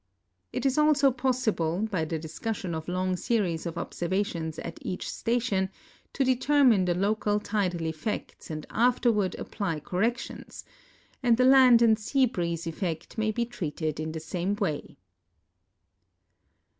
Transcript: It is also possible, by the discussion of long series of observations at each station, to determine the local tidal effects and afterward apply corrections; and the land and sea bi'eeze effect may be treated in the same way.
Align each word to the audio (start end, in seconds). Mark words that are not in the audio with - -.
It 0.51 0.65
is 0.65 0.79
also 0.79 1.11
possible, 1.11 1.83
by 1.91 2.05
the 2.05 2.17
discussion 2.17 2.73
of 2.73 2.87
long 2.87 3.15
series 3.15 3.67
of 3.67 3.77
observations 3.77 4.57
at 4.57 4.79
each 4.81 5.07
station, 5.07 5.69
to 6.13 6.23
determine 6.23 6.85
the 6.85 6.95
local 6.95 7.39
tidal 7.39 7.85
effects 7.85 8.49
and 8.49 8.65
afterward 8.71 9.35
apply 9.37 9.79
corrections; 9.81 10.65
and 11.21 11.37
the 11.37 11.45
land 11.45 11.83
and 11.83 11.99
sea 11.99 12.25
bi'eeze 12.25 12.65
effect 12.65 13.19
may 13.19 13.29
be 13.31 13.45
treated 13.45 13.99
in 13.99 14.11
the 14.11 14.19
same 14.19 14.55
way. 14.55 14.97